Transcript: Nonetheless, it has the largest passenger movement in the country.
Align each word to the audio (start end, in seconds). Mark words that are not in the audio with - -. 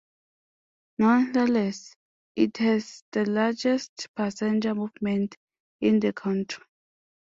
Nonetheless, 0.97 1.95
it 2.35 2.57
has 2.57 3.03
the 3.11 3.23
largest 3.29 4.07
passenger 4.15 4.73
movement 4.73 5.37
in 5.79 5.99
the 5.99 6.11
country. 6.11 6.63